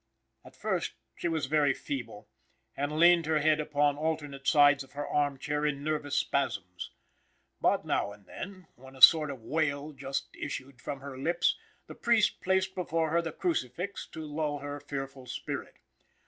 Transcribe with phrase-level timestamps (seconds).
[0.43, 2.27] At first she was very feeble,
[2.75, 6.89] and leaned her head upon alternate sides of her arm chair in nervous spasms;
[7.61, 11.93] but now and then, when a sort of wail just issued from her lips, the
[11.93, 15.75] priest placed before her the crucifix to lull her fearful spirit.